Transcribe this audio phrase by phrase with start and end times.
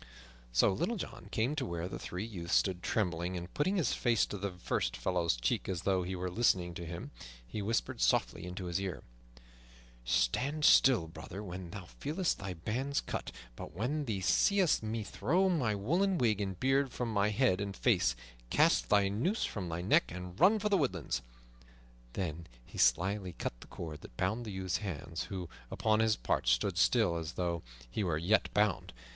[0.51, 4.25] So Little John came to where the three youths stood trembling, and, putting his face
[4.25, 7.11] to the first fellow's cheek as though he were listening to him,
[7.45, 9.03] he whispered softly into his ear,
[10.03, 15.49] "Stand still, brother, when thou feelest thy bonds cut, but when thou seest me throw
[15.49, 18.15] my woolen wig and beard from my head and face,
[18.49, 21.21] cast the noose from thy neck and run for the woodlands."
[22.13, 26.47] Then he slyly cut the cord that bound the youth's hands; who, upon his part,
[26.47, 28.93] stood still as though he were yet bound.